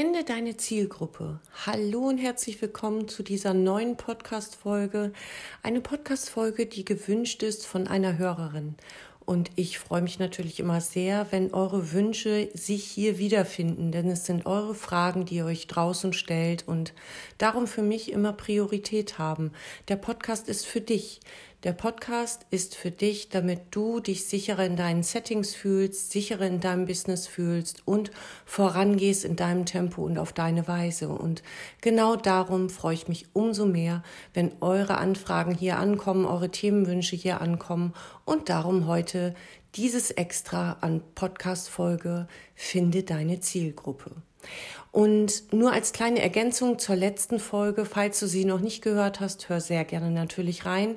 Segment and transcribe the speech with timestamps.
[0.00, 1.40] Finde deine Zielgruppe.
[1.66, 5.12] Hallo und herzlich willkommen zu dieser neuen Podcast-Folge.
[5.62, 8.76] Eine Podcast-Folge, die gewünscht ist von einer Hörerin.
[9.26, 14.24] Und ich freue mich natürlich immer sehr, wenn eure Wünsche sich hier wiederfinden, denn es
[14.24, 16.94] sind eure Fragen, die ihr euch draußen stellt und
[17.36, 19.52] darum für mich immer Priorität haben.
[19.88, 21.20] Der Podcast ist für dich.
[21.62, 26.60] Der Podcast ist für dich, damit du dich sicherer in deinen Settings fühlst, sicherer in
[26.60, 28.10] deinem Business fühlst und
[28.46, 31.10] vorangehst in deinem Tempo und auf deine Weise.
[31.10, 31.42] Und
[31.82, 34.02] genau darum freue ich mich umso mehr,
[34.32, 37.92] wenn eure Anfragen hier ankommen, eure Themenwünsche hier ankommen
[38.24, 39.34] und darum heute
[39.76, 44.10] dieses Extra an Podcast-Folge Finde deine Zielgruppe.
[44.92, 49.48] Und nur als kleine Ergänzung zur letzten Folge, falls du sie noch nicht gehört hast,
[49.48, 50.96] hör sehr gerne natürlich rein.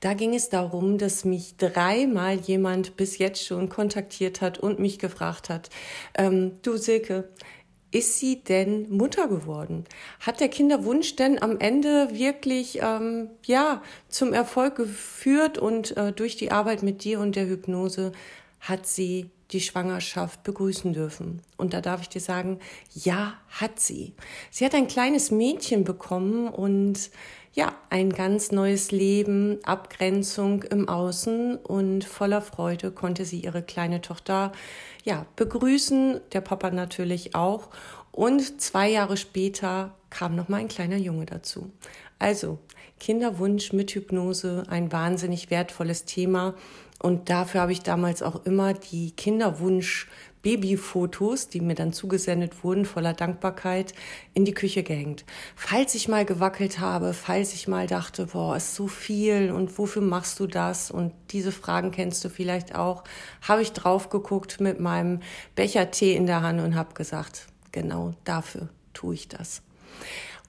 [0.00, 4.98] Da ging es darum, dass mich dreimal jemand bis jetzt schon kontaktiert hat und mich
[4.98, 5.70] gefragt hat,
[6.18, 7.30] ähm, du Silke,
[7.92, 9.84] ist sie denn Mutter geworden?
[10.20, 16.36] Hat der Kinderwunsch denn am Ende wirklich ähm, ja zum Erfolg geführt und äh, durch
[16.36, 18.12] die Arbeit mit dir und der Hypnose
[18.60, 21.42] hat sie die Schwangerschaft begrüßen dürfen.
[21.56, 22.60] Und da darf ich dir sagen,
[22.94, 24.14] ja, hat sie.
[24.50, 27.10] Sie hat ein kleines Mädchen bekommen und
[27.52, 34.00] ja, ein ganz neues Leben, Abgrenzung im Außen und voller Freude konnte sie ihre kleine
[34.00, 34.52] Tochter
[35.04, 37.68] ja, begrüßen, der Papa natürlich auch.
[38.12, 41.72] Und zwei Jahre später kam noch mal ein kleiner Junge dazu.
[42.18, 42.58] Also,
[43.00, 46.54] Kinderwunsch mit Hypnose, ein wahnsinnig wertvolles Thema.
[47.02, 50.06] Und dafür habe ich damals auch immer die Kinderwunsch
[50.42, 53.94] Babyfotos, die mir dann zugesendet wurden, voller Dankbarkeit,
[54.32, 55.24] in die Küche gehängt.
[55.54, 60.02] Falls ich mal gewackelt habe, falls ich mal dachte, boah, ist so viel und wofür
[60.02, 60.90] machst du das?
[60.90, 63.04] Und diese Fragen kennst du vielleicht auch,
[63.42, 65.20] habe ich drauf geguckt mit meinem
[65.54, 69.62] Becher Tee in der Hand und habe gesagt, genau dafür tue ich das.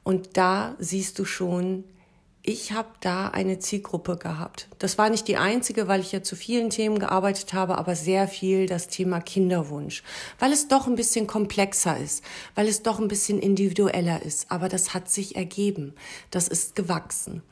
[0.04, 1.84] Und da siehst du schon,
[2.44, 4.68] ich habe da eine Zielgruppe gehabt.
[4.80, 8.28] Das war nicht die einzige, weil ich ja zu vielen Themen gearbeitet habe, aber sehr
[8.28, 10.02] viel das Thema Kinderwunsch,
[10.40, 12.24] weil es doch ein bisschen komplexer ist,
[12.56, 14.50] weil es doch ein bisschen individueller ist.
[14.50, 15.94] Aber das hat sich ergeben.
[16.32, 17.44] Das ist gewachsen.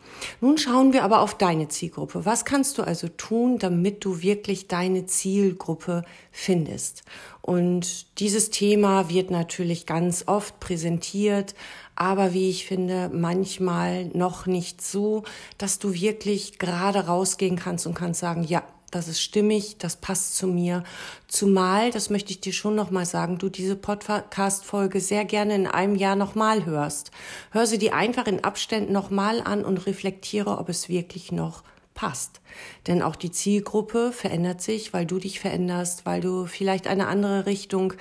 [0.42, 2.26] Nun schauen wir aber auf deine Zielgruppe.
[2.26, 7.04] Was kannst du also tun, damit du wirklich deine Zielgruppe findest?
[7.42, 11.56] Und dieses Thema wird natürlich ganz oft präsentiert,
[12.00, 15.24] aber wie ich finde, manchmal noch nicht so,
[15.58, 20.38] dass du wirklich gerade rausgehen kannst und kannst sagen, ja, das ist stimmig, das passt
[20.38, 20.86] zu mir.
[21.28, 25.96] Zumal, das möchte ich dir schon nochmal sagen, du diese Podcast-Folge sehr gerne in einem
[25.96, 27.12] Jahr nochmal hörst.
[27.52, 31.64] Hör sie dir einfach in Abständen nochmal an und reflektiere, ob es wirklich noch
[31.96, 32.40] passt.
[32.88, 37.46] Denn auch die Zielgruppe verändert sich, weil du dich veränderst, weil du vielleicht eine andere
[37.46, 37.94] Richtung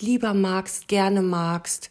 [0.00, 1.90] lieber magst, gerne magst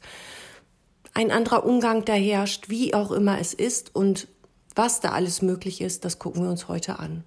[1.17, 4.28] ein anderer Umgang da herrscht, wie auch immer es ist und
[4.75, 7.23] was da alles möglich ist, das gucken wir uns heute an.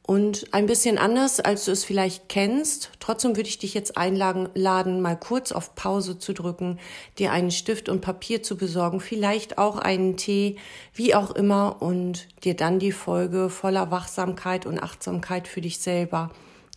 [0.00, 2.90] Und ein bisschen anders, als du es vielleicht kennst.
[3.00, 6.78] Trotzdem würde ich dich jetzt einladen, mal kurz auf Pause zu drücken,
[7.18, 10.56] dir einen Stift und Papier zu besorgen, vielleicht auch einen Tee,
[10.94, 16.30] wie auch immer, und dir dann die Folge voller Wachsamkeit und Achtsamkeit für dich selber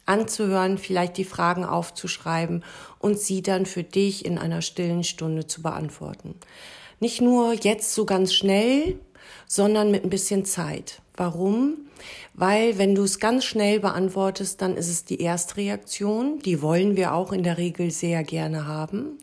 [0.08, 2.64] anzuhören, vielleicht die Fragen aufzuschreiben
[3.00, 6.36] und sie dann für dich in einer stillen Stunde zu beantworten.
[7.00, 9.00] Nicht nur jetzt so ganz schnell,
[9.46, 11.02] sondern mit ein bisschen Zeit.
[11.16, 11.78] Warum?
[12.34, 16.40] Weil wenn du es ganz schnell beantwortest, dann ist es die Erstreaktion.
[16.40, 19.18] Die wollen wir auch in der Regel sehr gerne haben.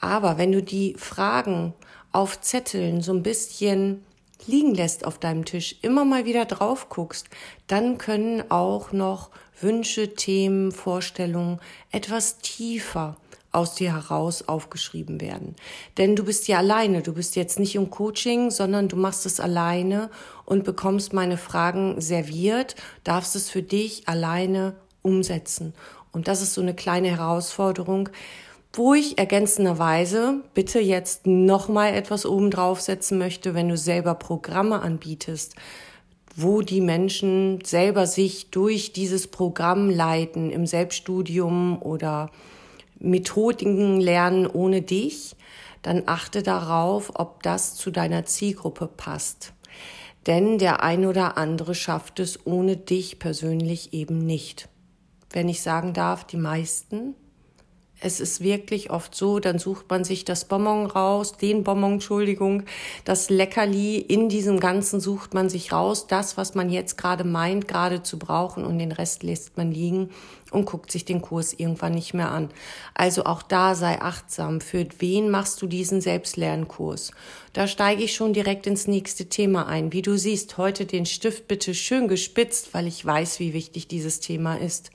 [0.00, 1.72] Aber wenn du die Fragen
[2.12, 4.04] auf Zetteln so ein bisschen
[4.46, 7.28] liegen lässt auf deinem Tisch, immer mal wieder drauf guckst,
[7.66, 11.60] dann können auch noch Wünsche, Themen, Vorstellungen
[11.90, 13.16] etwas tiefer
[13.54, 15.54] aus dir heraus aufgeschrieben werden.
[15.96, 19.38] Denn du bist ja alleine, du bist jetzt nicht im Coaching, sondern du machst es
[19.38, 20.10] alleine
[20.44, 22.74] und bekommst meine Fragen serviert,
[23.04, 25.72] darfst es für dich alleine umsetzen.
[26.10, 28.08] Und das ist so eine kleine Herausforderung,
[28.72, 35.54] wo ich ergänzenderweise bitte jetzt nochmal etwas oben draufsetzen möchte, wenn du selber Programme anbietest,
[36.36, 42.30] wo die Menschen selber sich durch dieses Programm leiten im Selbststudium oder
[42.98, 45.36] Methodiken lernen ohne dich,
[45.82, 49.52] dann achte darauf, ob das zu deiner Zielgruppe passt.
[50.26, 54.68] Denn der ein oder andere schafft es ohne dich persönlich eben nicht.
[55.30, 57.14] Wenn ich sagen darf, die meisten,
[58.04, 62.64] Es ist wirklich oft so, dann sucht man sich das Bonbon raus, den Bonbon, Entschuldigung,
[63.06, 63.96] das Leckerli.
[63.96, 68.18] In diesem Ganzen sucht man sich raus, das, was man jetzt gerade meint, gerade zu
[68.18, 70.10] brauchen und den Rest lässt man liegen
[70.50, 72.50] und guckt sich den Kurs irgendwann nicht mehr an.
[72.92, 74.60] Also auch da sei achtsam.
[74.60, 77.10] Für wen machst du diesen Selbstlernkurs?
[77.54, 79.94] Da steige ich schon direkt ins nächste Thema ein.
[79.94, 84.20] Wie du siehst, heute den Stift bitte schön gespitzt, weil ich weiß, wie wichtig dieses
[84.20, 84.90] Thema ist.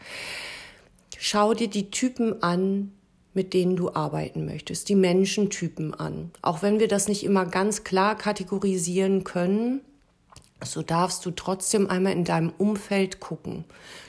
[1.17, 2.93] Schau dir die Typen an,
[3.39, 6.31] mit denen du arbeiten möchtest, die Menschentypen an.
[6.41, 9.79] Auch wenn wir das nicht immer ganz klar kategorisieren können,
[10.61, 13.63] so darfst du trotzdem einmal in deinem Umfeld gucken.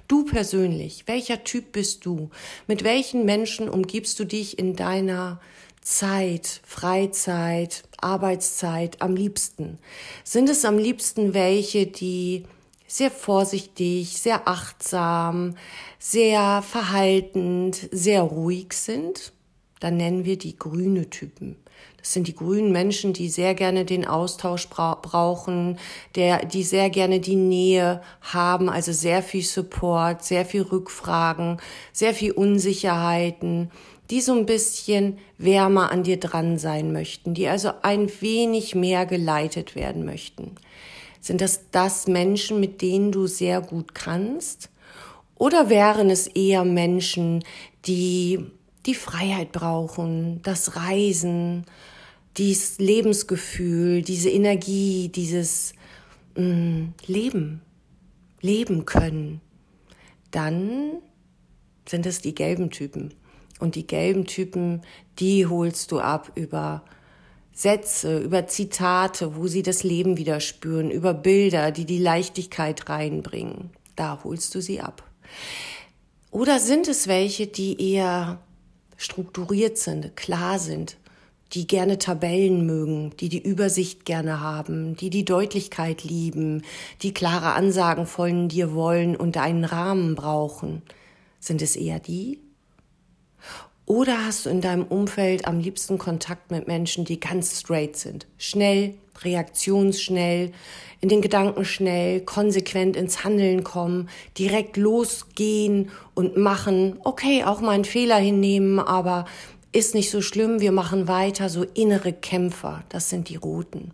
[0.08, 2.30] Du persönlich, welcher Typ bist du?
[2.66, 5.40] Mit welchen Menschen umgibst du dich in deiner
[5.80, 9.78] Zeit, Freizeit, Arbeitszeit am liebsten?
[10.24, 12.46] Sind es am liebsten welche, die
[12.90, 15.54] sehr vorsichtig, sehr achtsam,
[16.00, 19.32] sehr verhaltend, sehr ruhig sind,
[19.78, 21.54] dann nennen wir die grüne Typen.
[21.98, 25.78] Das sind die grünen Menschen, die sehr gerne den Austausch bra brauchen,
[26.16, 31.58] der, die sehr gerne die Nähe haben, also sehr viel Support, sehr viel Rückfragen,
[31.92, 33.70] sehr viel Unsicherheiten,
[34.10, 39.06] die so ein bisschen wärmer an dir dran sein möchten, die also ein wenig mehr
[39.06, 40.56] geleitet werden möchten.
[41.20, 44.70] Sind das das Menschen, mit denen du sehr gut kannst?
[45.36, 47.44] Oder wären es eher Menschen,
[47.86, 48.46] die
[48.86, 51.64] die Freiheit brauchen, das Reisen,
[52.36, 55.74] dieses Lebensgefühl, diese Energie, dieses
[56.36, 57.62] mh, mm, Leben,
[58.40, 59.40] leben können?
[60.30, 60.98] Dann
[61.86, 63.14] sind es die gelben Typen.
[63.58, 64.80] Und die gelben Typen,
[65.18, 66.82] die holst du ab über
[67.60, 73.68] Sätze, über Zitate, wo sie das Leben wieder spüren, über Bilder, die die Leichtigkeit reinbringen.
[73.96, 75.02] Da holst du sie ab.
[76.30, 78.40] Oder sind es welche, die eher
[78.96, 80.96] strukturiert sind, klar sind,
[81.52, 86.62] die gerne Tabellen mögen, die die Übersicht gerne haben, die die Deutlichkeit lieben,
[87.02, 90.80] die klare Ansagen von dir wollen und einen Rahmen brauchen?
[91.40, 92.40] Sind es eher die?
[93.90, 98.28] Oder hast du in deinem Umfeld am liebsten Kontakt mit Menschen, die ganz straight sind?
[98.38, 100.52] Schnell, reaktionsschnell,
[101.00, 104.08] in den Gedanken schnell, konsequent ins Handeln kommen,
[104.38, 107.00] direkt losgehen und machen.
[107.02, 109.24] Okay, auch mal einen Fehler hinnehmen, aber
[109.72, 111.48] ist nicht so schlimm, wir machen weiter.
[111.48, 113.90] So innere Kämpfer, das sind die Roten.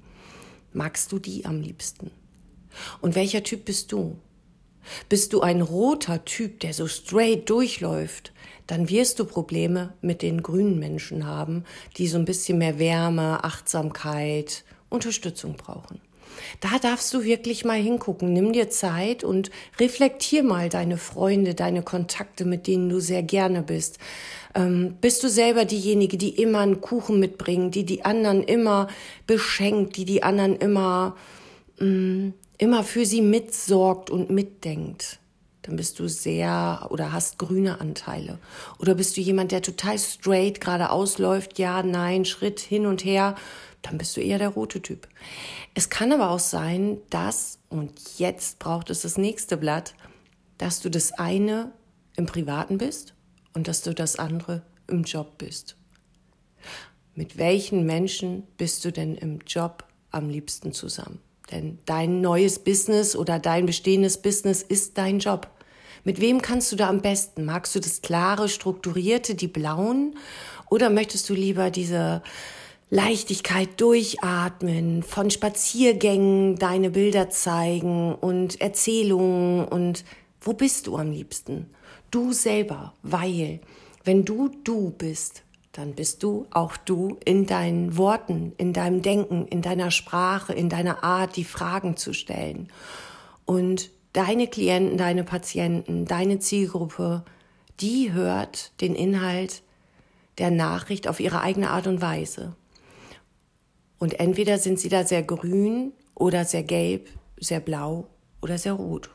[0.74, 2.10] Magst du die am liebsten?
[3.00, 4.18] Und welcher Typ bist du?
[5.08, 8.34] Bist du ein roter Typ, der so straight durchläuft?
[8.66, 11.64] Dann wirst du Probleme mit den grünen Menschen haben,
[11.96, 16.00] die so ein bisschen mehr Wärme, Achtsamkeit, Unterstützung brauchen.
[16.60, 18.32] Da darfst du wirklich mal hingucken.
[18.32, 23.62] Nimm dir Zeit und reflektier mal deine Freunde, deine Kontakte, mit denen du sehr gerne
[23.62, 23.98] bist.
[24.54, 28.88] Ähm, bist du selber diejenige, die immer einen Kuchen mitbringt, die die anderen immer
[29.26, 31.16] beschenkt, die die anderen immer
[31.78, 35.18] mh, mm, immer für sie mitsorgt und mitdenkt,
[35.66, 38.38] dann bist du sehr oder hast grüne Anteile.
[38.78, 43.34] Oder bist du jemand, der total straight geradeaus läuft, ja, nein, Schritt hin und her,
[43.82, 45.08] dann bist du eher der rote Typ.
[45.74, 49.94] Es kann aber auch sein, dass, und jetzt braucht es das nächste Blatt,
[50.58, 51.72] dass du das eine
[52.16, 53.14] im Privaten bist
[53.52, 55.76] und dass du das andere im Job bist.
[57.14, 61.20] Mit welchen Menschen bist du denn im Job am liebsten zusammen?
[61.50, 65.48] Denn dein neues Business oder dein bestehendes Business ist dein Job.
[66.06, 67.44] Mit wem kannst du da am besten?
[67.44, 70.14] Magst du das klare, strukturierte, die blauen?
[70.70, 72.22] Oder möchtest du lieber diese
[72.90, 80.04] Leichtigkeit durchatmen, von Spaziergängen deine Bilder zeigen und Erzählungen und
[80.40, 81.68] wo bist du am liebsten?
[82.12, 83.58] Du selber, weil
[84.04, 89.48] wenn du du bist, dann bist du auch du in deinen Worten, in deinem Denken,
[89.48, 92.68] in deiner Sprache, in deiner Art, die Fragen zu stellen.
[93.44, 97.22] Und deine Klienten, deine Patienten, deine Zielgruppe,
[97.80, 99.62] die hört den Inhalt
[100.38, 102.56] der Nachricht auf ihre eigene Art und Weise.
[103.98, 108.08] Und entweder sind sie da sehr grün oder sehr gelb, sehr blau
[108.40, 109.10] oder sehr rot.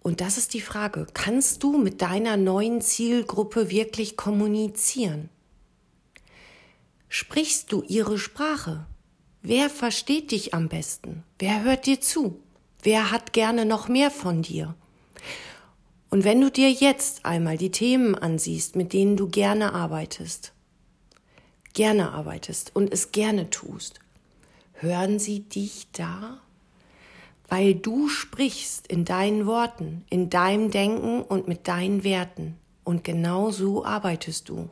[0.00, 5.28] Und das ist die Frage, kannst du mit deiner neuen Zielgruppe wirklich kommunizieren?
[7.08, 8.86] Sprichst du ihre Sprache?
[9.40, 11.22] Wer versteht dich am besten?
[11.38, 12.42] Wer hört dir zu?
[12.82, 14.74] Wer hat gerne noch mehr von dir?
[16.10, 20.52] Und wenn du dir jetzt einmal die Themen ansiehst, mit denen du gerne arbeitest,
[21.74, 24.00] gerne arbeitest und es gerne tust,
[24.74, 26.40] hören sie dich da?
[27.48, 33.50] weil du sprichst in deinen Worten, in deinem Denken und mit deinen Werten Und genau
[33.50, 34.68] so arbeitest du.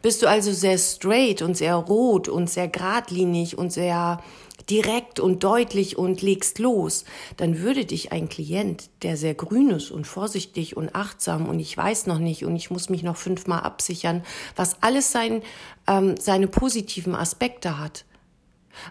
[0.00, 4.22] Bist du also sehr straight und sehr rot und sehr geradlinig und sehr
[4.70, 7.04] direkt und deutlich und legst los,
[7.36, 11.76] dann würde dich ein Klient, der sehr grün ist und vorsichtig und achtsam und ich
[11.76, 14.22] weiß noch nicht und ich muss mich noch fünfmal absichern,
[14.56, 15.42] was alles sein,
[15.86, 18.04] ähm, seine positiven Aspekte hat.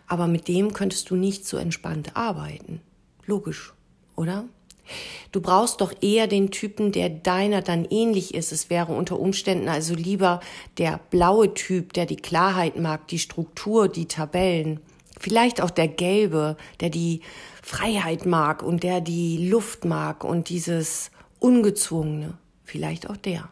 [0.07, 2.81] Aber mit dem könntest du nicht so entspannt arbeiten.
[3.25, 3.73] Logisch,
[4.15, 4.45] oder?
[5.31, 8.51] Du brauchst doch eher den Typen, der deiner dann ähnlich ist.
[8.51, 10.39] Es wäre unter Umständen also lieber
[10.77, 14.79] der blaue Typ, der die Klarheit mag, die Struktur, die Tabellen.
[15.19, 17.21] Vielleicht auch der gelbe, der die
[17.61, 22.37] Freiheit mag und der die Luft mag und dieses Ungezwungene.
[22.63, 23.49] Vielleicht auch der.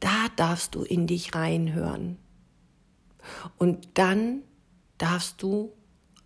[0.00, 2.18] Da darfst du in dich reinhören.
[3.56, 4.42] Und dann
[4.98, 5.72] darfst du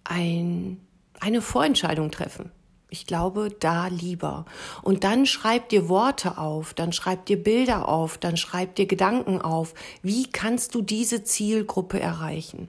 [0.04, 0.80] ein,
[1.20, 2.50] eine Vorentscheidung treffen.
[2.90, 4.46] Ich glaube, da lieber.
[4.82, 9.42] Und dann schreib dir Worte auf, dann schreib dir Bilder auf, dann schreib dir Gedanken
[9.42, 9.74] auf.
[10.02, 12.68] Wie kannst du diese Zielgruppe erreichen?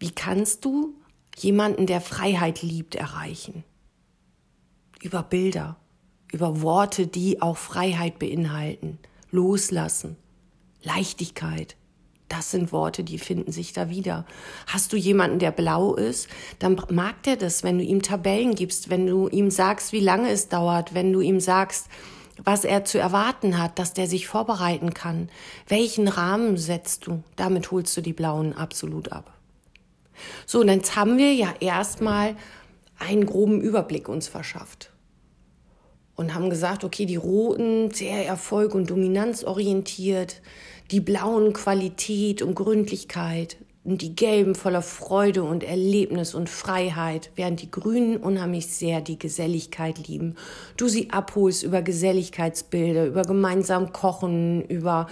[0.00, 0.94] Wie kannst du
[1.36, 3.64] jemanden, der Freiheit liebt, erreichen?
[5.02, 5.76] Über Bilder,
[6.32, 8.98] über Worte, die auch Freiheit beinhalten,
[9.30, 10.16] loslassen,
[10.82, 11.76] Leichtigkeit,
[12.30, 14.24] das sind Worte, die finden sich da wieder.
[14.66, 16.28] Hast du jemanden, der blau ist,
[16.60, 20.30] dann mag der das, wenn du ihm Tabellen gibst, wenn du ihm sagst, wie lange
[20.30, 21.88] es dauert, wenn du ihm sagst,
[22.42, 25.28] was er zu erwarten hat, dass der sich vorbereiten kann.
[25.68, 27.22] Welchen Rahmen setzt du?
[27.36, 29.39] Damit holst du die Blauen absolut ab.
[30.46, 32.36] So, und jetzt haben wir ja erstmal
[32.98, 34.90] einen groben Überblick uns verschafft
[36.16, 40.42] und haben gesagt, okay, die Roten sehr erfolg- und dominanzorientiert,
[40.90, 47.62] die blauen Qualität und Gründlichkeit und die gelben voller Freude und Erlebnis und Freiheit, während
[47.62, 50.34] die Grünen unheimlich sehr die Geselligkeit lieben.
[50.76, 55.06] Du sie abholst über Geselligkeitsbilder, über gemeinsam Kochen, über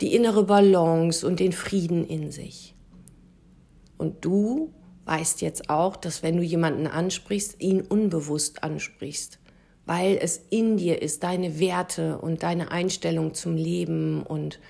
[0.00, 2.73] die innere Balance und den Frieden in sich.
[3.96, 4.72] Und du
[5.04, 9.38] weißt jetzt auch, dass wenn du jemanden ansprichst, ihn unbewusst ansprichst,
[9.86, 14.60] weil es in dir ist, deine Werte und deine Einstellung zum Leben und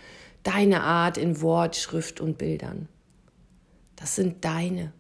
[0.42, 2.88] deine Art in Wort, Schrift und Bildern.
[3.96, 4.92] Das sind deine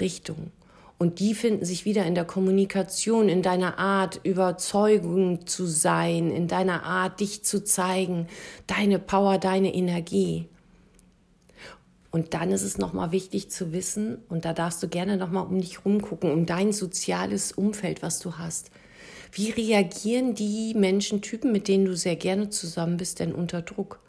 [0.00, 0.52] Richtungen.
[0.98, 6.48] Und die finden sich wieder in der Kommunikation, in deiner Art, Überzeugung zu sein, in
[6.48, 8.28] deiner Art, dich zu zeigen,
[8.66, 10.48] deine Power, deine Energie.
[12.16, 15.60] Und dann ist es nochmal wichtig zu wissen, und da darfst du gerne nochmal um
[15.60, 18.70] dich rumgucken, um dein soziales Umfeld, was du hast.
[19.32, 24.00] Wie reagieren die Menschentypen, mit denen du sehr gerne zusammen bist, denn unter Druck?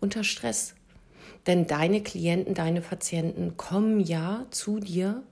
[0.00, 0.74] unter Stress.
[1.46, 5.24] Denn deine Klienten, deine Patienten kommen ja zu dir,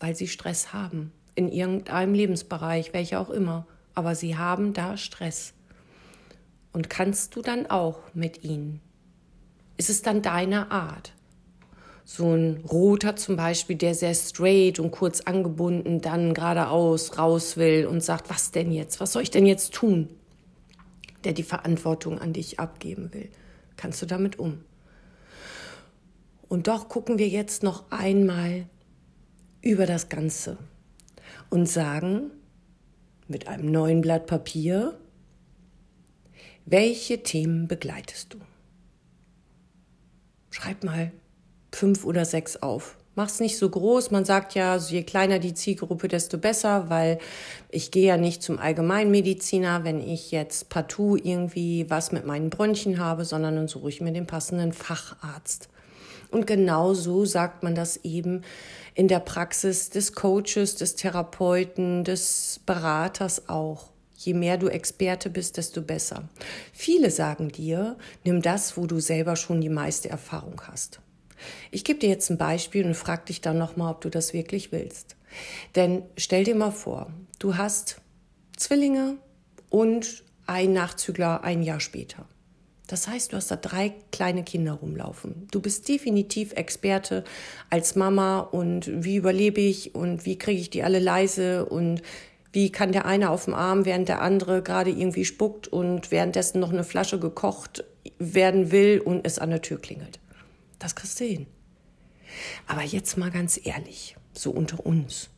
[0.00, 1.12] weil sie Stress haben.
[1.36, 3.68] In irgendeinem Lebensbereich, welcher auch immer.
[3.94, 5.54] Aber sie haben da Stress.
[6.72, 8.80] Und kannst du dann auch mit ihnen?
[9.78, 11.14] Ist es dann deine Art?
[12.04, 17.86] So ein Roter zum Beispiel, der sehr straight und kurz angebunden dann geradeaus raus will
[17.86, 19.00] und sagt, was denn jetzt?
[19.00, 20.10] Was soll ich denn jetzt tun?
[21.24, 23.30] Der die Verantwortung an dich abgeben will
[23.78, 24.62] kannst du damit um.
[26.48, 28.66] Und doch gucken wir jetzt noch einmal
[29.62, 30.58] über das Ganze
[31.48, 32.30] und sagen
[33.26, 34.98] mit einem neuen Blatt Papier,
[36.66, 38.38] welche Themen begleitest du?
[40.58, 41.12] Schreib mal
[41.72, 44.12] fünf oder sechs auf mach's nicht so groß.
[44.12, 47.18] Man sagt ja, je kleiner die Zielgruppe, desto besser, weil
[47.68, 52.98] ich gehe ja nicht zum Allgemeinmediziner, wenn ich jetzt partout irgendwie was mit meinen Bronchien
[52.98, 55.68] habe, sondern dann suche ich mir den passenden Facharzt.
[56.30, 58.42] Und genau so sagt man das eben
[58.94, 63.90] in der Praxis des Coaches, des Therapeuten, des Beraters auch.
[64.18, 66.28] Je mehr du Experte bist, desto besser.
[66.72, 70.98] Viele sagen dir, nimm das, wo du selber schon die meiste Erfahrung hast.
[71.70, 74.72] Ich gebe dir jetzt ein Beispiel und frage dich dann nochmal, ob du das wirklich
[74.72, 75.14] willst.
[75.76, 78.00] Denn stell dir mal vor, du hast
[78.56, 79.18] Zwillinge
[79.70, 82.26] und ein Nachzügler ein Jahr später.
[82.88, 85.46] Das heißt, du hast da drei kleine Kinder rumlaufen.
[85.52, 87.22] Du bist definitiv Experte
[87.70, 92.02] als Mama und wie überlebe ich und wie kriege ich die alle leise und
[92.58, 96.58] wie kann der eine auf dem Arm, während der andere gerade irgendwie spuckt und währenddessen
[96.58, 97.84] noch eine Flasche gekocht
[98.18, 100.18] werden will und es an der Tür klingelt.
[100.80, 101.46] Das kriegst du hin.
[102.66, 105.30] Aber jetzt mal ganz ehrlich, so unter uns.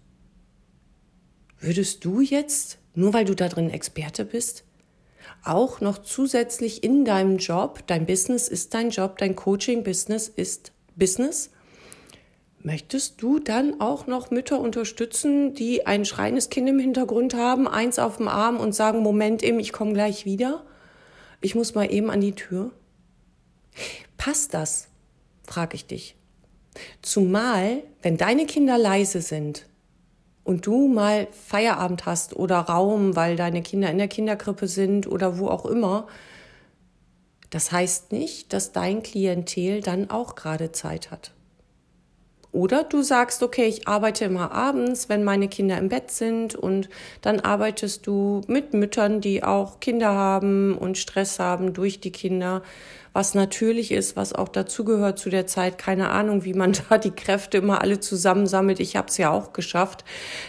[1.59, 4.65] Würdest du jetzt, nur weil du da drin Experte bist,
[5.45, 11.51] auch noch zusätzlich in deinem Job, dein Business ist dein Job, dein Coaching-Business ist Business,
[12.63, 17.99] möchtest du dann auch noch Mütter unterstützen, die ein schreiendes Kind im Hintergrund haben, eins
[17.99, 20.65] auf dem Arm und sagen, Moment, ich komme gleich wieder?
[21.41, 22.71] ich muss mal eben an die Tür.
[24.17, 24.89] Passt das?
[25.45, 26.15] frage ich dich.
[27.03, 29.67] Zumal, wenn deine Kinder leise sind
[30.45, 35.39] und du mal Feierabend hast oder Raum, weil deine Kinder in der Kinderkrippe sind oder
[35.39, 36.07] wo auch immer,
[37.49, 41.33] das heißt nicht, dass dein Klientel dann auch gerade Zeit hat.
[42.53, 46.89] Oder du sagst, okay, ich arbeite immer abends, wenn meine Kinder im Bett sind und
[47.23, 52.63] dann arbeitest du mit Müttern, die auch Kinder haben und Stress haben durch die Kinder,
[53.13, 55.79] was natürlich ist, was auch dazugehört zu der Zeit.
[55.79, 58.81] Keine Ahnung, wie man da die Kräfte immer alle zusammensammelt.
[58.81, 60.05] Ich habe es ja auch geschafft.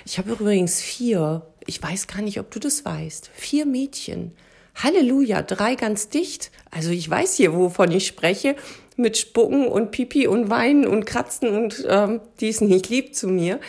[0.05, 4.34] Ich habe übrigens vier, ich weiß gar nicht, ob du das weißt, vier Mädchen.
[4.75, 6.51] Halleluja, drei ganz dicht.
[6.72, 8.55] Also ich weiß hier, wovon ich spreche
[9.01, 13.27] mit Spucken und Pipi und Weinen und Kratzen und ähm, die ist nicht lieb zu
[13.27, 13.60] mir.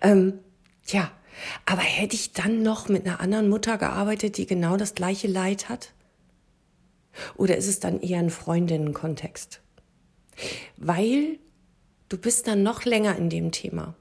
[0.00, 0.40] Ähm,
[0.86, 1.10] ja,
[1.66, 5.68] aber hätte ich dann noch mit einer anderen Mutter gearbeitet, die genau das gleiche Leid
[5.68, 5.92] hat?
[7.36, 9.60] Oder ist es dann eher ein Freundinnenkontext?
[10.76, 11.38] Weil
[12.08, 13.94] du bist dann noch länger in dem Thema.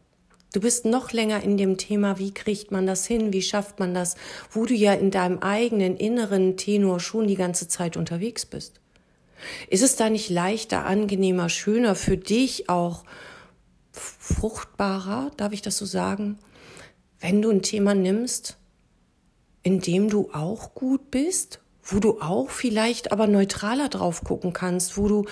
[0.53, 3.93] Du bist noch länger in dem Thema, wie kriegt man das hin, wie schafft man
[3.93, 4.15] das,
[4.49, 8.80] wo du ja in deinem eigenen inneren Tenor schon die ganze Zeit unterwegs bist.
[9.69, 13.03] Ist es da nicht leichter, angenehmer, schöner für dich auch
[13.91, 16.39] fruchtbarer, darf ich das so sagen,
[17.19, 18.57] wenn du ein Thema nimmst,
[19.63, 24.97] in dem du auch gut bist, wo du auch vielleicht aber neutraler drauf gucken kannst,
[24.97, 25.25] wo du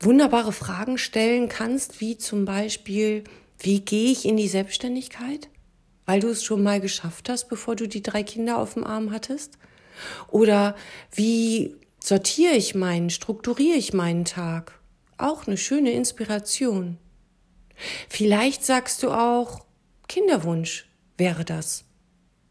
[0.00, 3.24] wunderbare Fragen stellen kannst, wie zum Beispiel,
[3.58, 5.48] wie gehe ich in die Selbstständigkeit?
[6.06, 9.10] Weil du es schon mal geschafft hast, bevor du die drei Kinder auf dem Arm
[9.10, 9.58] hattest?
[10.28, 10.76] Oder
[11.12, 14.78] wie sortiere ich meinen, strukturiere ich meinen Tag.
[15.16, 16.98] Auch eine schöne Inspiration.
[18.10, 19.64] Vielleicht sagst du auch,
[20.06, 21.84] Kinderwunsch wäre das.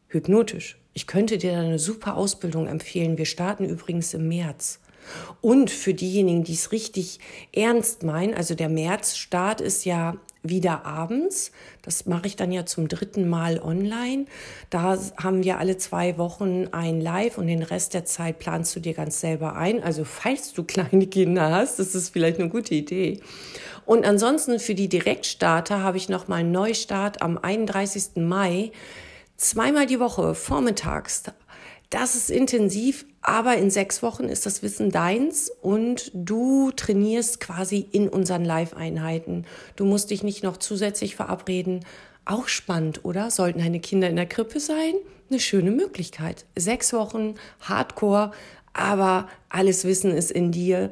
[0.07, 0.79] Hypnotisch.
[0.93, 3.17] Ich könnte dir eine super Ausbildung empfehlen.
[3.19, 4.79] Wir starten übrigens im März.
[5.41, 7.19] Und für diejenigen, die es richtig
[7.51, 11.51] ernst meinen, also der Märzstart ist ja wieder abends.
[11.81, 14.25] Das mache ich dann ja zum dritten Mal online.
[14.69, 18.79] Da haben wir alle zwei Wochen ein Live und den Rest der Zeit planst du
[18.81, 19.81] dir ganz selber ein.
[19.81, 23.21] Also falls du kleine Kinder hast, das ist vielleicht eine gute Idee.
[23.85, 28.17] Und ansonsten für die Direktstarter habe ich noch mal einen Neustart am 31.
[28.17, 28.71] Mai.
[29.35, 31.23] Zweimal die Woche vormittags
[31.93, 37.85] das ist intensiv, aber in sechs Wochen ist das Wissen deins und du trainierst quasi
[37.91, 39.45] in unseren Live-Einheiten.
[39.75, 41.85] Du musst dich nicht noch zusätzlich verabreden.
[42.25, 43.29] Auch spannend, oder?
[43.29, 44.95] Sollten deine Kinder in der Krippe sein?
[45.29, 46.45] Eine schöne Möglichkeit.
[46.55, 48.31] Sechs Wochen, Hardcore,
[48.73, 50.91] aber alles Wissen ist in dir.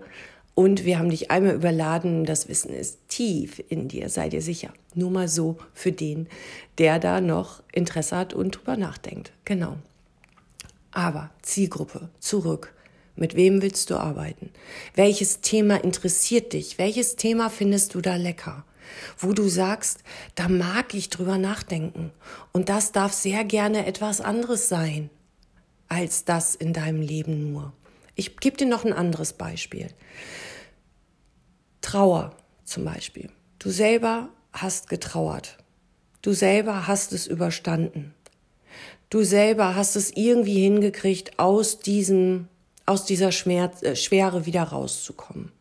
[0.54, 4.72] Und wir haben dich einmal überladen, das Wissen ist tief in dir, sei dir sicher.
[4.94, 6.28] Nur mal so für den,
[6.78, 9.32] der da noch Interesse hat und drüber nachdenkt.
[9.46, 9.78] Genau.
[10.92, 12.74] Aber Zielgruppe, zurück.
[13.16, 14.52] Mit wem willst du arbeiten?
[14.96, 16.78] Welches Thema interessiert dich?
[16.78, 18.66] Welches Thema findest du da lecker?
[19.18, 20.00] Wo du sagst,
[20.36, 22.12] da mag ich drüber nachdenken.
[22.52, 25.10] Und das darf sehr gerne etwas anderes sein
[25.88, 27.74] als das in deinem Leben nur.
[28.16, 29.90] Ich gebe dir noch ein anderes Beispiel.
[31.82, 33.30] Trauer zum Beispiel.
[33.60, 35.58] Du selber hast getrauert.
[36.22, 38.14] Du selber hast es überstanden
[39.12, 42.48] du selber hast es irgendwie hingekriegt, aus diesem,
[42.88, 45.52] aus dieser Schmerz, äh, Schwere wieder rauszukommen.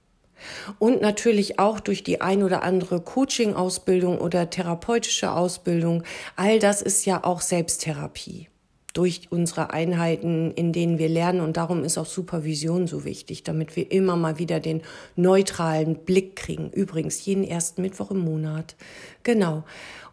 [0.78, 6.02] Und natürlich auch durch die ein oder andere Coaching-Ausbildung oder therapeutische Ausbildung.
[6.34, 8.48] All das ist ja auch Selbsttherapie
[8.94, 11.42] durch unsere Einheiten, in denen wir lernen.
[11.42, 14.82] Und darum ist auch Supervision so wichtig, damit wir immer mal wieder den
[15.14, 16.70] neutralen Blick kriegen.
[16.70, 18.76] Übrigens jeden ersten Mittwoch im Monat.
[19.22, 19.64] Genau.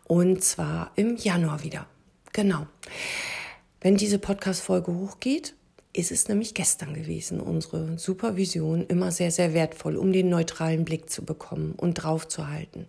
[0.03, 1.87] Und zwar im Januar wieder.
[2.37, 2.67] Genau.
[3.81, 5.55] Wenn diese Podcast-Folge hochgeht,
[5.91, 11.09] ist es nämlich gestern gewesen, unsere Supervision immer sehr, sehr wertvoll, um den neutralen Blick
[11.09, 12.85] zu bekommen und drauf zu halten.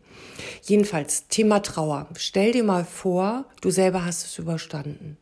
[0.65, 2.09] Jedenfalls, Thema Trauer.
[2.19, 5.17] Stell dir mal vor, du selber hast es überstanden.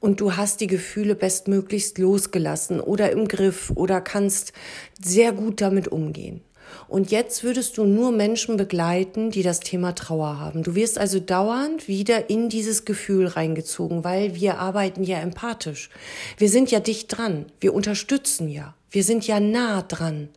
[0.00, 4.52] Und du hast die Gefühle bestmöglichst losgelassen oder im Griff oder kannst
[5.00, 6.42] sehr gut damit umgehen.
[6.88, 10.62] Und jetzt würdest du nur Menschen begleiten, die das Thema Trauer haben.
[10.62, 15.90] Du wirst also dauernd wieder in dieses Gefühl reingezogen, weil wir arbeiten ja empathisch.
[16.38, 17.46] Wir sind ja dicht dran.
[17.60, 18.74] Wir unterstützen ja.
[18.90, 20.28] Wir sind ja nah dran.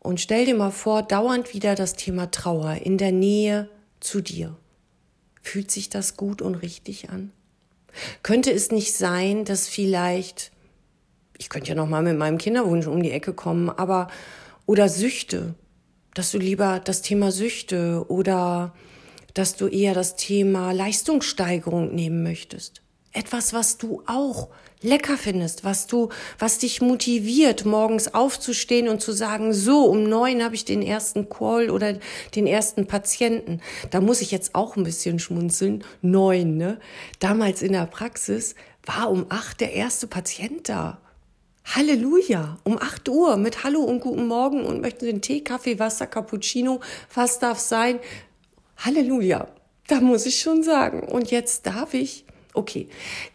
[0.00, 3.68] Und stell dir mal vor, dauernd wieder das Thema Trauer in der Nähe
[4.00, 4.56] zu dir.
[5.42, 7.30] Fühlt sich das gut und richtig an?
[8.22, 10.50] Könnte es nicht sein, dass vielleicht,
[11.38, 14.08] ich könnte ja noch mal mit meinem Kinderwunsch um die Ecke kommen, aber
[14.66, 15.54] oder Süchte,
[16.14, 18.74] dass du lieber das Thema Süchte oder
[19.34, 22.82] dass du eher das Thema Leistungssteigerung nehmen möchtest.
[23.12, 24.48] Etwas, was du auch
[24.80, 30.42] lecker findest, was du, was dich motiviert, morgens aufzustehen und zu sagen, so, um neun
[30.42, 31.98] habe ich den ersten Call oder
[32.34, 33.60] den ersten Patienten.
[33.90, 35.84] Da muss ich jetzt auch ein bisschen schmunzeln.
[36.00, 36.78] Neun, ne?
[37.20, 40.98] Damals in der Praxis war um acht der erste Patient da.
[41.64, 46.06] Halleluja, um acht Uhr mit Hallo und guten Morgen und möchten einen Tee, Kaffee, Wasser,
[46.06, 46.80] Cappuccino,
[47.14, 48.00] was darf sein?
[48.78, 49.48] Halleluja,
[49.86, 51.08] da muss ich schon sagen.
[51.08, 52.88] Und jetzt darf ich, okay,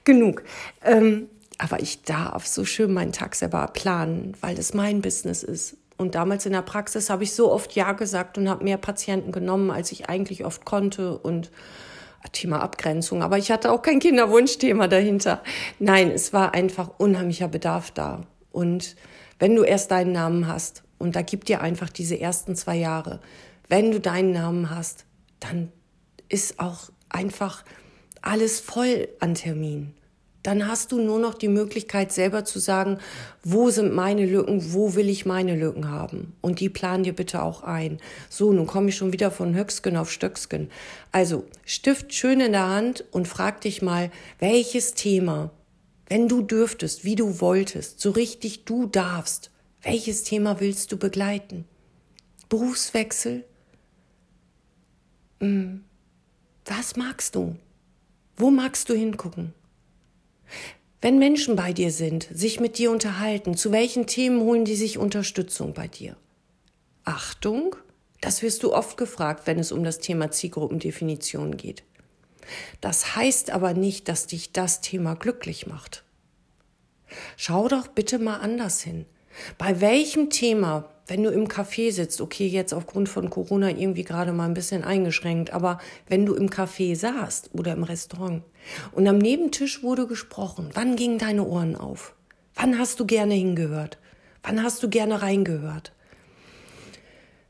[0.04, 0.44] genug.
[0.84, 5.78] Ähm, aber ich darf so schön meinen Tag selber planen, weil das mein Business ist.
[5.98, 9.32] Und damals in der Praxis habe ich so oft Ja gesagt und habe mehr Patienten
[9.32, 11.18] genommen, als ich eigentlich oft konnte.
[11.18, 11.50] Und
[12.30, 15.42] Thema Abgrenzung, aber ich hatte auch kein Kinderwunschthema dahinter.
[15.80, 18.22] Nein, es war einfach unheimlicher Bedarf da.
[18.52, 18.96] Und
[19.40, 23.20] wenn du erst deinen Namen hast, und da gibt dir einfach diese ersten zwei Jahre,
[23.70, 25.06] wenn du deinen Namen hast,
[25.40, 25.72] dann
[26.30, 27.64] ist auch einfach
[28.22, 29.97] alles voll an Terminen
[30.48, 33.00] dann hast du nur noch die Möglichkeit selber zu sagen,
[33.44, 36.38] wo sind meine Lücken, wo will ich meine Lücken haben.
[36.40, 38.00] Und die planen dir bitte auch ein.
[38.30, 40.70] So, nun komme ich schon wieder von Höcksken auf Stöcksken.
[41.12, 45.52] Also Stift schön in der Hand und frag dich mal, welches Thema,
[46.08, 51.66] wenn du dürftest, wie du wolltest, so richtig du darfst, welches Thema willst du begleiten?
[52.48, 53.44] Berufswechsel?
[55.42, 55.84] Hm.
[56.64, 57.58] Was magst du?
[58.38, 59.54] Wo magst du hingucken?
[61.02, 64.98] Wenn Menschen bei dir sind, sich mit dir unterhalten, zu welchen Themen holen die sich
[64.98, 66.16] Unterstützung bei dir?
[67.04, 67.76] Achtung,
[68.20, 71.84] das wirst du oft gefragt, wenn es um das Thema Zielgruppendefinition geht.
[72.82, 76.04] Das heißt aber nicht, dass dich das Thema glücklich macht.
[77.36, 79.06] Schau doch bitte mal anders hin.
[79.58, 84.34] Bei welchem Thema wenn du im Café sitzt, okay, jetzt aufgrund von Corona irgendwie gerade
[84.34, 88.44] mal ein bisschen eingeschränkt, aber wenn du im Café saßt oder im Restaurant
[88.92, 92.16] und am Nebentisch wurde gesprochen, wann gingen deine Ohren auf?
[92.56, 93.98] Wann hast du gerne hingehört?
[94.44, 95.94] Wann hast du gerne reingehört?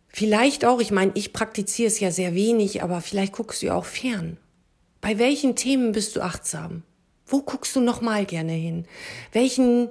[0.08, 3.76] Vielleicht auch, ich meine, ich praktiziere es ja sehr wenig, aber vielleicht guckst du ja
[3.76, 4.38] auch fern.
[5.00, 6.84] Bei welchen Themen bist du achtsam?
[7.26, 8.86] Wo guckst du noch mal gerne hin?
[9.32, 9.90] Welchen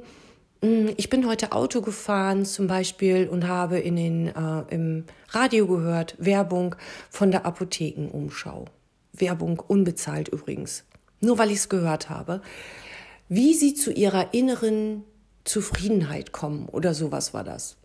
[0.62, 5.67] Mm, ich bin heute Auto gefahren zum Beispiel und habe in den, äh, im Radio
[5.67, 6.75] gehört Werbung
[7.11, 8.67] von der Apothekenumschau.
[9.12, 10.85] Werbung unbezahlt übrigens.
[11.27, 12.41] Nur weil ich es gehört habe.
[13.29, 15.03] Wie sie zu ihrer inneren
[15.43, 17.77] Zufriedenheit kommen oder sowas war das.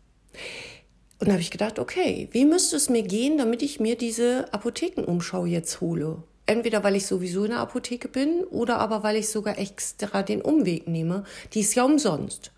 [1.17, 4.53] Und da habe ich gedacht, okay, wie müsste es mir gehen, damit ich mir diese
[4.53, 6.21] Apothekenumschau jetzt hole?
[6.45, 10.43] Entweder weil ich sowieso in der Apotheke bin oder aber weil ich sogar extra den
[10.43, 11.23] Umweg nehme.
[11.55, 12.51] Die ist ja umsonst.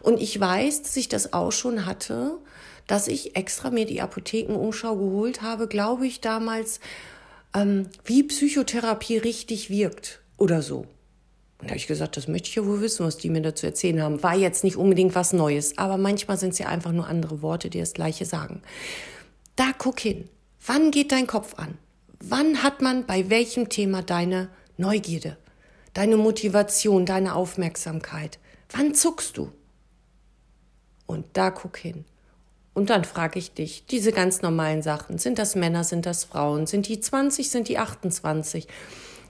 [0.00, 2.38] Und ich weiß, dass ich das auch schon hatte,
[2.86, 6.80] dass ich extra mir die Apothekenumschau geholt habe, glaube ich damals,
[7.54, 10.78] ähm, wie Psychotherapie richtig wirkt oder so.
[11.58, 13.64] Und da habe ich gesagt, das möchte ich ja wohl wissen, was die mir dazu
[13.64, 14.24] erzählen haben.
[14.24, 17.70] War jetzt nicht unbedingt was Neues, aber manchmal sind es ja einfach nur andere Worte,
[17.70, 18.60] die das Gleiche sagen.
[19.54, 20.28] Da guck hin.
[20.66, 21.78] Wann geht dein Kopf an?
[22.18, 25.36] Wann hat man bei welchem Thema deine Neugierde,
[25.94, 28.40] deine Motivation, deine Aufmerksamkeit?
[28.70, 29.52] Wann zuckst du?
[31.06, 32.04] Und da guck hin.
[32.74, 36.66] Und dann frage ich dich, diese ganz normalen Sachen, sind das Männer, sind das Frauen,
[36.66, 38.66] sind die 20, sind die 28?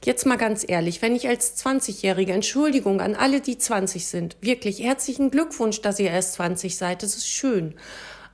[0.05, 4.83] Jetzt mal ganz ehrlich, wenn ich als 20-Jährige, Entschuldigung an alle, die 20 sind, wirklich
[4.83, 7.75] herzlichen Glückwunsch, dass ihr erst 20 seid, das ist schön.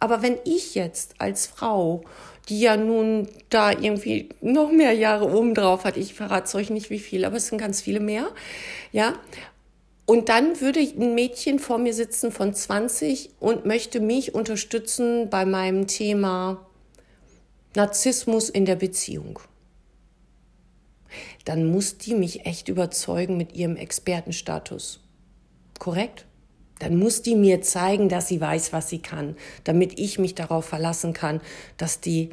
[0.01, 2.05] Aber wenn ich jetzt als Frau,
[2.49, 6.89] die ja nun da irgendwie noch mehr Jahre oben drauf hat, ich verrate euch nicht
[6.89, 8.29] wie viel, aber es sind ganz viele mehr,
[8.91, 9.15] ja,
[10.07, 15.45] und dann würde ein Mädchen vor mir sitzen von 20 und möchte mich unterstützen bei
[15.45, 16.67] meinem Thema
[17.75, 19.39] Narzissmus in der Beziehung.
[21.45, 25.01] Dann muss die mich echt überzeugen mit ihrem Expertenstatus.
[25.79, 26.27] Korrekt?
[26.79, 30.65] Dann muss die mir zeigen, dass sie weiß, was sie kann, damit ich mich darauf
[30.65, 31.41] verlassen kann,
[31.77, 32.31] dass die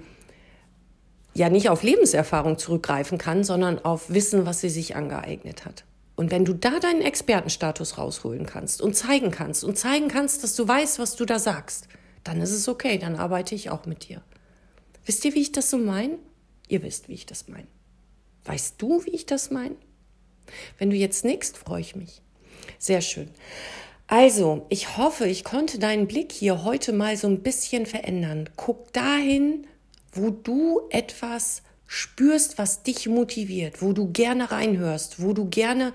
[1.34, 5.84] ja nicht auf Lebenserfahrung zurückgreifen kann, sondern auf Wissen, was sie sich angeeignet hat.
[6.16, 10.56] Und wenn du da deinen Expertenstatus rausholen kannst und zeigen kannst und zeigen kannst, dass
[10.56, 11.88] du weißt, was du da sagst,
[12.24, 14.22] dann ist es okay, dann arbeite ich auch mit dir.
[15.06, 16.18] Wisst ihr, wie ich das so meine?
[16.68, 17.68] Ihr wisst, wie ich das meine.
[18.46, 19.76] Weißt du, wie ich das meine?
[20.78, 22.22] Wenn du jetzt nickst, freue ich mich.
[22.78, 23.30] Sehr schön.
[24.08, 28.50] Also, ich hoffe, ich konnte deinen Blick hier heute mal so ein bisschen verändern.
[28.56, 29.66] Guck dahin,
[30.14, 35.92] wo du etwas spürst, was dich motiviert, wo du gerne reinhörst, wo du gerne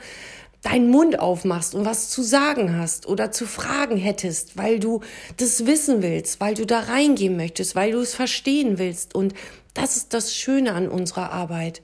[0.63, 5.01] deinen Mund aufmachst und was zu sagen hast oder zu fragen hättest, weil du
[5.37, 9.15] das wissen willst, weil du da reingehen möchtest, weil du es verstehen willst.
[9.15, 9.35] Und
[9.73, 11.81] das ist das Schöne an unserer Arbeit.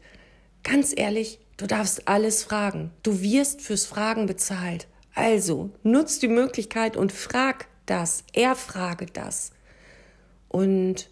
[0.69, 2.91] Ganz ehrlich, du darfst alles fragen.
[3.05, 4.89] Du wirst fürs Fragen bezahlt.
[5.15, 9.53] Also nutz die Möglichkeit und frag das, erfrage das.
[10.49, 11.09] Und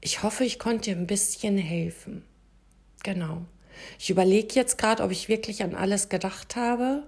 [0.00, 2.24] ich hoffe, ich konnte dir ein bisschen helfen.
[3.04, 3.42] Genau.
[4.00, 7.04] Ich überlege jetzt gerade, ob ich wirklich an alles gedacht habe.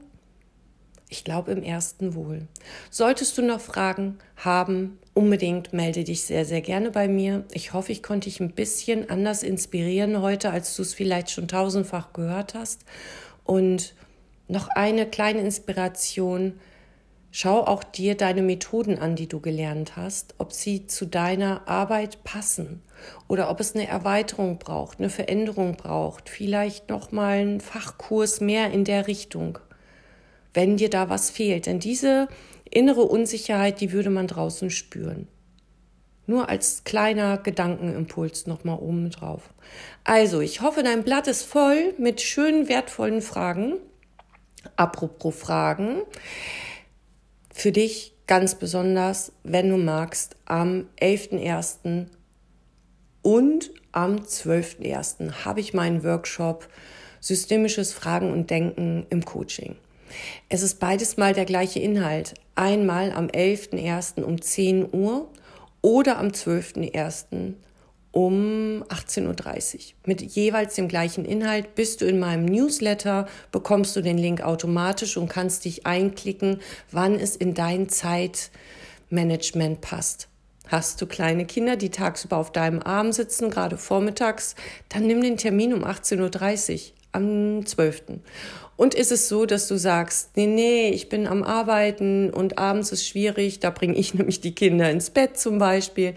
[1.08, 2.46] Ich glaube im ersten wohl.
[2.90, 7.44] Solltest du noch Fragen haben, unbedingt melde dich sehr, sehr gerne bei mir.
[7.52, 11.48] Ich hoffe, ich konnte dich ein bisschen anders inspirieren heute, als du es vielleicht schon
[11.48, 12.84] tausendfach gehört hast.
[13.44, 13.94] Und
[14.48, 16.60] noch eine kleine Inspiration.
[17.32, 22.24] Schau auch dir deine Methoden an, die du gelernt hast, ob sie zu deiner Arbeit
[22.24, 22.82] passen
[23.28, 28.72] oder ob es eine Erweiterung braucht, eine Veränderung braucht, vielleicht noch mal einen Fachkurs mehr
[28.72, 29.60] in der Richtung
[30.54, 31.66] wenn dir da was fehlt.
[31.66, 32.28] Denn diese
[32.70, 35.28] innere Unsicherheit, die würde man draußen spüren.
[36.26, 39.50] Nur als kleiner Gedankenimpuls nochmal oben drauf.
[40.04, 43.74] Also, ich hoffe, dein Blatt ist voll mit schönen, wertvollen Fragen.
[44.76, 46.02] Apropos Fragen.
[47.52, 52.06] Für dich ganz besonders, wenn du magst, am 11.01.
[53.22, 55.44] und am 12.01.
[55.44, 56.68] habe ich meinen Workshop
[57.20, 59.76] Systemisches Fragen und Denken im Coaching.
[60.48, 62.34] Es ist beides mal der gleiche Inhalt.
[62.60, 64.22] Einmal am 11.01.
[64.22, 65.30] um 10 Uhr
[65.80, 67.54] oder am 12.01.
[68.12, 69.80] um 18.30 Uhr.
[70.04, 75.16] Mit jeweils dem gleichen Inhalt bist du in meinem Newsletter, bekommst du den Link automatisch
[75.16, 80.28] und kannst dich einklicken, wann es in dein Zeitmanagement passt.
[80.68, 84.54] Hast du kleine Kinder, die tagsüber auf deinem Arm sitzen, gerade vormittags,
[84.90, 86.80] dann nimm den Termin um 18.30 Uhr
[87.12, 88.02] am 12.
[88.76, 92.92] Und ist es so, dass du sagst, nee, nee, ich bin am Arbeiten und abends
[92.92, 96.14] ist schwierig, da bringe ich nämlich die Kinder ins Bett zum Beispiel.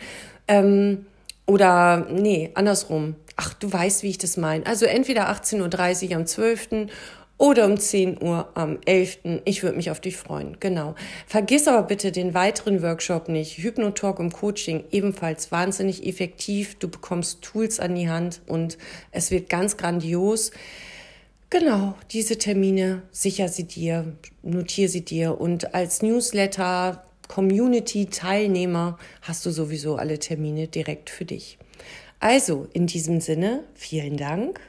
[0.48, 1.06] Ähm,
[1.46, 3.16] oder nee, andersrum.
[3.36, 4.66] Ach, du weißt, wie ich das meine.
[4.66, 6.70] Also entweder 18.30 Uhr am 12.
[7.44, 9.18] oder um 10 Uhr am 11.
[9.44, 10.56] Ich würde mich auf dich freuen.
[10.62, 10.96] Genau.
[11.28, 13.58] Vergiss aber bitte den weiteren Workshop nicht.
[13.58, 16.76] Hypnotalk im Coaching ebenfalls wahnsinnig effektiv.
[16.76, 18.78] Du bekommst Tools an die Hand und
[19.12, 20.52] es wird ganz grandios.
[21.50, 29.46] Genau, diese Termine sicher sie dir, notiere sie dir und als Newsletter Community Teilnehmer hast
[29.46, 31.58] du sowieso alle Termine direkt für dich.
[32.22, 34.62] Also, in diesem Sinne, vielen Dank.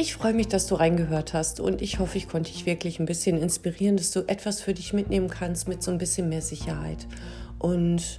[0.00, 3.04] Ich freue mich, dass du reingehört hast und ich hoffe, ich konnte dich wirklich ein
[3.04, 7.06] bisschen inspirieren, dass du etwas für dich mitnehmen kannst mit so ein bisschen mehr Sicherheit.
[7.58, 8.18] Und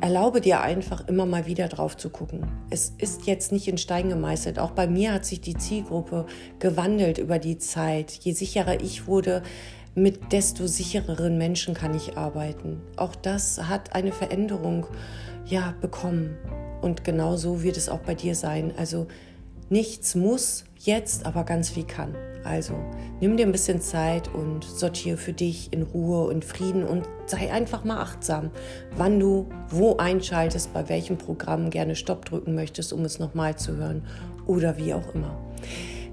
[0.00, 2.48] erlaube dir einfach immer mal wieder drauf zu gucken.
[2.68, 4.58] Es ist jetzt nicht in Stein gemeißelt.
[4.58, 6.26] Auch bei mir hat sich die Zielgruppe
[6.58, 8.10] gewandelt über die Zeit.
[8.10, 9.44] Je sicherer ich wurde,
[9.94, 12.82] mit desto sichereren Menschen kann ich arbeiten.
[12.96, 14.88] Auch das hat eine Veränderung
[15.46, 16.36] ja bekommen.
[16.82, 18.72] Und genau so wird es auch bei dir sein.
[18.76, 19.06] Also
[19.70, 22.14] nichts muss jetzt, aber ganz viel kann.
[22.44, 22.74] Also
[23.20, 27.50] nimm dir ein bisschen Zeit und sortiere für dich in Ruhe und Frieden und sei
[27.50, 28.50] einfach mal achtsam,
[28.96, 33.76] wann du wo einschaltest, bei welchem Programm gerne Stopp drücken möchtest, um es nochmal zu
[33.76, 34.06] hören
[34.46, 35.38] oder wie auch immer.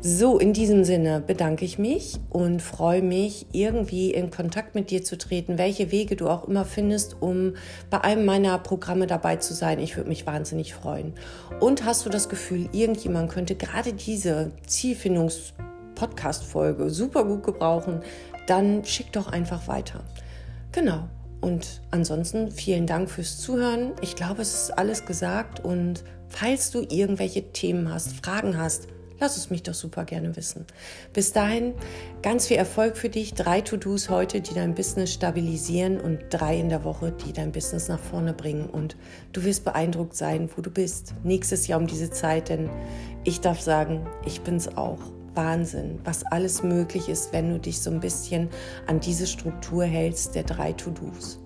[0.03, 5.03] So, in diesem Sinne bedanke ich mich und freue mich, irgendwie in Kontakt mit dir
[5.03, 7.53] zu treten, welche Wege du auch immer findest, um
[7.91, 9.77] bei einem meiner Programme dabei zu sein.
[9.77, 11.13] Ich würde mich wahnsinnig freuen.
[11.59, 15.53] Und hast du das Gefühl, irgendjemand könnte gerade diese Zielfindungs-
[15.93, 18.01] Podcast-Folge super gut gebrauchen,
[18.47, 20.03] dann schick doch einfach weiter.
[20.71, 21.07] Genau.
[21.41, 23.91] Und ansonsten vielen Dank fürs Zuhören.
[24.01, 25.63] Ich glaube, es ist alles gesagt.
[25.63, 28.87] Und falls du irgendwelche Themen hast, Fragen hast,
[29.21, 30.65] lass es mich doch super gerne wissen.
[31.13, 31.73] Bis dahin
[32.21, 33.33] ganz viel Erfolg für dich.
[33.33, 37.87] Drei To-Dos heute, die dein Business stabilisieren und drei in der Woche, die dein Business
[37.87, 38.67] nach vorne bringen.
[38.69, 38.97] Und
[39.31, 41.13] du wirst beeindruckt sein, wo du bist.
[41.23, 42.69] Nächstes Jahr um diese Zeit, denn
[43.23, 44.99] ich darf sagen, ich bin's auch.
[45.33, 48.49] Wahnsinn, was alles möglich ist, wenn du dich so ein bisschen
[48.87, 51.40] an diese Struktur hältst der drei To-Dos.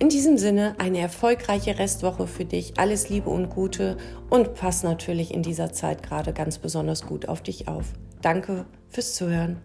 [0.00, 2.72] In diesem Sinne eine erfolgreiche Restwoche für dich.
[2.78, 3.98] Alles Liebe und Gute
[4.30, 7.92] und pass natürlich in dieser Zeit gerade ganz besonders gut auf dich auf.
[8.22, 9.60] Danke fürs Zuhören.